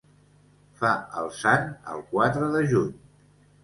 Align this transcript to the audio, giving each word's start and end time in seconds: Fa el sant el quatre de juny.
Fa 0.79 0.93
el 1.23 1.31
sant 1.43 1.71
el 1.95 2.05
quatre 2.11 2.53
de 2.59 2.67
juny. 2.77 2.95